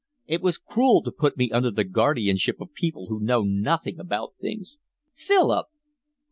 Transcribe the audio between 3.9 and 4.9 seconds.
about things."